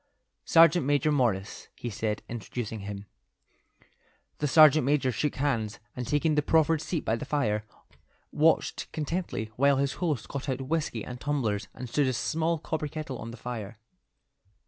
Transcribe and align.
"Sergeant 0.45 0.83
Major 0.83 1.11
Morris," 1.11 1.67
he 1.75 1.91
said, 1.91 2.23
introducing 2.27 2.79
him. 2.79 3.05
The 4.39 4.47
sergeant 4.47 4.83
major 4.83 5.11
shook 5.11 5.35
hands, 5.35 5.77
and 5.95 6.07
taking 6.07 6.33
the 6.33 6.41
proffered 6.41 6.81
seat 6.81 7.05
by 7.05 7.15
the 7.15 7.23
fire, 7.23 7.65
watched 8.31 8.91
contentedly 8.93 9.51
while 9.57 9.77
his 9.77 9.93
host 10.01 10.27
got 10.27 10.49
out 10.49 10.61
whiskey 10.61 11.05
and 11.05 11.21
tumblers 11.21 11.67
and 11.75 11.87
stood 11.87 12.07
a 12.07 12.13
small 12.13 12.57
copper 12.57 12.87
kettle 12.87 13.19
on 13.19 13.29
the 13.29 13.37
fire. 13.37 13.77